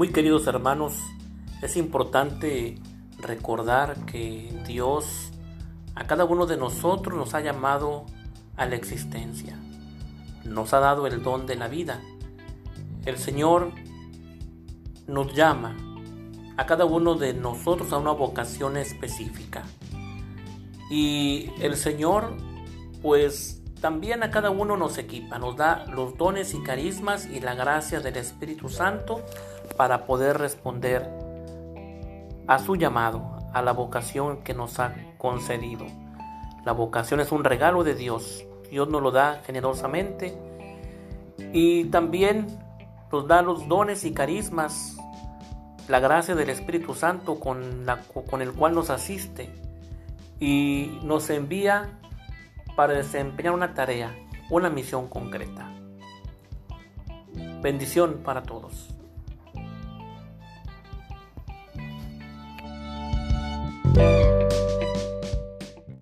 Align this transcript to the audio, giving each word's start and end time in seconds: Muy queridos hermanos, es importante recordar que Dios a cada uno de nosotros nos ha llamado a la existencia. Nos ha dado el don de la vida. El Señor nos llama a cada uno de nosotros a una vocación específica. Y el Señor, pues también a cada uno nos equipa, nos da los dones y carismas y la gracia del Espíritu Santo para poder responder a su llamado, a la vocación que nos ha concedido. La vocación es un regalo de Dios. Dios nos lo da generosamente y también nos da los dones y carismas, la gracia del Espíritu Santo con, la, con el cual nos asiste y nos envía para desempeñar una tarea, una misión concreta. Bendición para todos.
Muy 0.00 0.12
queridos 0.12 0.46
hermanos, 0.46 0.94
es 1.60 1.76
importante 1.76 2.78
recordar 3.18 4.06
que 4.06 4.50
Dios 4.66 5.30
a 5.94 6.06
cada 6.06 6.24
uno 6.24 6.46
de 6.46 6.56
nosotros 6.56 7.18
nos 7.18 7.34
ha 7.34 7.42
llamado 7.42 8.06
a 8.56 8.64
la 8.64 8.76
existencia. 8.76 9.58
Nos 10.46 10.72
ha 10.72 10.80
dado 10.80 11.06
el 11.06 11.22
don 11.22 11.44
de 11.44 11.56
la 11.56 11.68
vida. 11.68 12.00
El 13.04 13.18
Señor 13.18 13.72
nos 15.06 15.34
llama 15.34 15.76
a 16.56 16.64
cada 16.64 16.86
uno 16.86 17.16
de 17.16 17.34
nosotros 17.34 17.92
a 17.92 17.98
una 17.98 18.12
vocación 18.12 18.78
específica. 18.78 19.64
Y 20.90 21.50
el 21.60 21.76
Señor, 21.76 22.38
pues 23.02 23.59
también 23.80 24.22
a 24.22 24.30
cada 24.30 24.50
uno 24.50 24.76
nos 24.76 24.98
equipa, 24.98 25.38
nos 25.38 25.56
da 25.56 25.84
los 25.86 26.16
dones 26.16 26.54
y 26.54 26.62
carismas 26.62 27.26
y 27.26 27.40
la 27.40 27.54
gracia 27.54 28.00
del 28.00 28.16
Espíritu 28.16 28.68
Santo 28.68 29.22
para 29.76 30.04
poder 30.04 30.38
responder 30.38 31.08
a 32.46 32.58
su 32.58 32.76
llamado, 32.76 33.38
a 33.52 33.62
la 33.62 33.72
vocación 33.72 34.42
que 34.42 34.54
nos 34.54 34.78
ha 34.78 34.94
concedido. 35.18 35.86
La 36.64 36.72
vocación 36.72 37.20
es 37.20 37.32
un 37.32 37.44
regalo 37.44 37.84
de 37.84 37.94
Dios. 37.94 38.44
Dios 38.70 38.88
nos 38.88 39.02
lo 39.02 39.10
da 39.10 39.40
generosamente 39.46 40.36
y 41.52 41.84
también 41.86 42.46
nos 43.10 43.26
da 43.26 43.42
los 43.42 43.66
dones 43.66 44.04
y 44.04 44.12
carismas, 44.12 44.96
la 45.88 46.00
gracia 46.00 46.34
del 46.34 46.50
Espíritu 46.50 46.94
Santo 46.94 47.40
con, 47.40 47.86
la, 47.86 48.00
con 48.28 48.42
el 48.42 48.52
cual 48.52 48.74
nos 48.74 48.90
asiste 48.90 49.50
y 50.38 50.98
nos 51.02 51.30
envía 51.30 51.98
para 52.80 52.94
desempeñar 52.94 53.52
una 53.52 53.74
tarea, 53.74 54.16
una 54.48 54.70
misión 54.70 55.06
concreta. 55.06 55.70
Bendición 57.60 58.22
para 58.24 58.42
todos. 58.42 58.88